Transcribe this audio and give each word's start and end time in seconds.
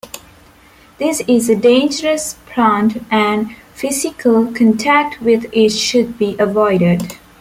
This 0.97 1.21
is 1.27 1.47
a 1.47 1.55
dangerous 1.55 2.33
plant 2.47 3.03
and 3.11 3.55
physical 3.75 4.51
contact 4.51 5.21
with 5.21 5.45
it 5.53 5.69
should 5.69 6.17
be 6.17 6.35
avoided. 6.39 7.19